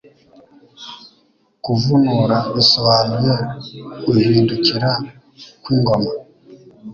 Kuvunura 1.63 2.37
bisobanuye 2.55 3.33
Guhindukira 4.03 4.89
kw'ingoma 5.61 6.11